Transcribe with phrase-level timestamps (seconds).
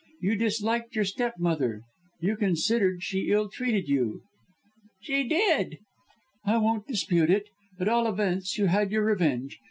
[0.19, 1.83] You disliked your stepmother
[2.19, 4.23] you considered she ill treated you."
[5.03, 5.77] "She did!"
[6.43, 7.45] "I won't dispute it.
[7.79, 9.59] At all events you had your revenge.